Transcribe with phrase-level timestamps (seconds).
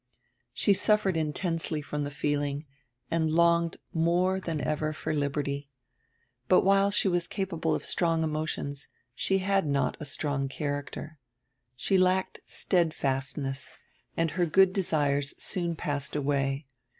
[0.51, 2.65] She suffered intensely from the feeling
[3.11, 5.69] and longed more than ever for liberty.
[6.47, 11.19] But while she was capable of strong emotions she had not a strong character.
[11.75, 13.69] She lacked stead fastness
[14.17, 16.65] and her good desires soon passed away.